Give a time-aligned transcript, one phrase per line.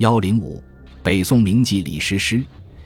[0.00, 0.64] 幺零五，
[1.02, 2.42] 北宋名妓李师师，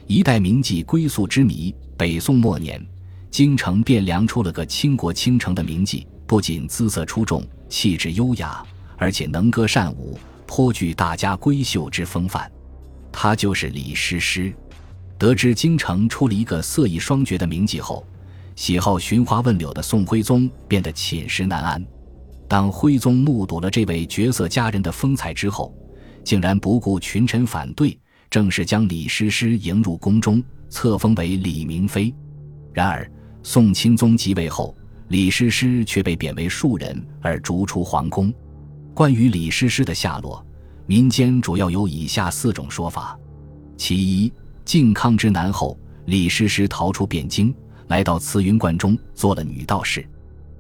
[0.08, 1.72] 一代名妓归宿之谜。
[1.96, 2.84] 北宋末年，
[3.30, 8.66] 京城汴梁出了个倾国倾城的名妓，不仅姿色出众、气质优雅，
[8.96, 12.50] 而且能歌善舞，颇具大家闺秀之风范。
[13.12, 14.52] 她就是李师师。
[15.16, 18.04] 得知京城出了一个色艺双绝的名妓后，
[18.56, 21.86] 喜好寻花问柳的宋徽宗变得寝食难安。
[22.48, 25.72] 当徽宗目睹了这位绝色佳人的风采之后，
[26.24, 27.96] 竟然不顾群臣反对，
[28.30, 32.12] 正式将李师师迎入宫中，册封为李明妃。
[32.72, 33.08] 然而，
[33.42, 34.74] 宋钦宗即位后，
[35.08, 38.32] 李师师却被贬为庶人而逐出皇宫。
[38.94, 40.44] 关于李师师的下落，
[40.86, 43.18] 民间主要有以下四种说法：
[43.76, 44.32] 其一，
[44.64, 47.54] 靖康之难后，李师师逃出汴京，
[47.88, 50.00] 来到慈云观中做了女道士；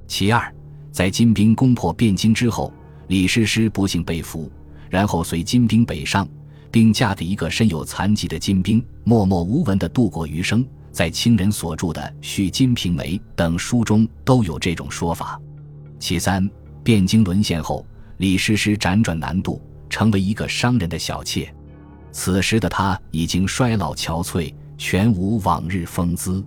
[0.06, 0.54] 其二，
[0.92, 2.72] 在金兵攻破汴京之后，
[3.08, 4.50] 李师师不幸被俘。
[4.94, 6.24] 然后随金兵北上，
[6.70, 10.64] 并嫁给一个身有残疾的金兵，默默无闻地度过余生。
[10.92, 15.36] 在清人所著的《续金瓶梅》等书中都有这种说法。
[15.98, 16.48] 其三，
[16.84, 17.84] 汴京沦陷后，
[18.18, 19.60] 李师师辗转南渡，
[19.90, 21.52] 成为一个商人的小妾。
[22.12, 26.46] 此时的她已经衰老憔悴，全无往日风姿。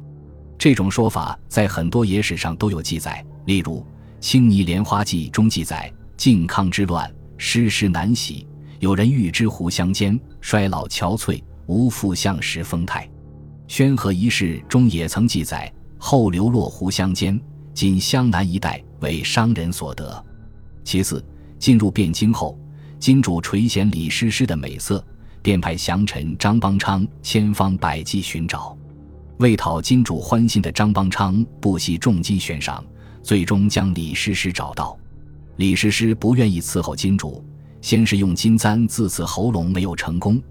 [0.57, 3.79] 这种说法在很多野史上都有记载，例如
[4.22, 7.13] 《青泥莲花记》中记载靖康之乱。
[7.38, 8.45] 诗诗难喜，
[8.80, 13.07] 有人欲知湖湘间，衰老憔悴，无复相时风态。
[13.67, 17.39] 宣和遗事中也曾记载，后流落湖湘间，
[17.73, 20.25] 今湘南一带为商人所得。
[20.83, 21.23] 其次，
[21.59, 22.57] 进入汴京后，
[22.97, 25.05] 金主垂涎李师师的美色，
[25.41, 28.75] 便派降臣张邦昌千方百计寻找。
[29.39, 32.83] 为讨金主欢心的张邦昌不惜重金悬赏，
[33.22, 34.97] 最终将李师师找到。
[35.58, 37.44] 李师师不愿意伺候金主，
[37.81, 40.41] 先是用金簪自刺喉咙，没有成功，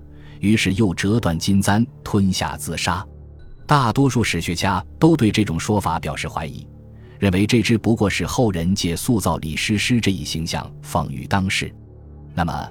[0.40, 3.06] 于是又折断金簪吞下自杀。
[3.66, 6.66] 大多数史学家都对这种说法表示怀疑，
[7.20, 11.72] 认为这只不过是后人借塑造李师师这一形象讽喻当世。
[12.34, 12.68] 那么，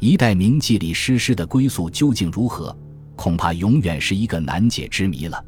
[0.00, 2.74] 一代名妓李师师的归宿究竟如何，
[3.14, 5.44] 恐怕永远是一个难解之谜了。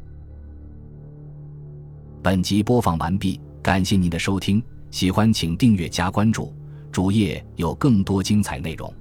[2.21, 4.61] 本集播放完毕，感谢您的收听。
[4.89, 6.53] 喜欢请订阅加关注，
[6.91, 8.91] 主页有更多精彩内容。